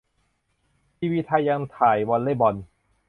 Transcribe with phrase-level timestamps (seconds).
[0.97, 2.55] ทีวีไทยยังถ่ายวอลเล่ย์บอล